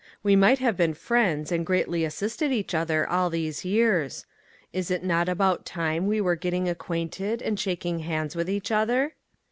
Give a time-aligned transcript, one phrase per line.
[0.23, 4.25] We might have been friends and greatly assisted each other all these years.
[4.73, 9.13] Is it not about time we were getting acquainted and shaking hands with each other?